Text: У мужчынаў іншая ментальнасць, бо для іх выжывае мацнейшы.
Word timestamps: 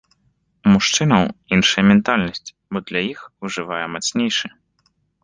У 0.67 0.71
мужчынаў 0.75 1.23
іншая 1.57 1.83
ментальнасць, 1.89 2.53
бо 2.71 2.77
для 2.87 3.01
іх 3.13 3.19
выжывае 3.47 3.83
мацнейшы. 3.97 4.47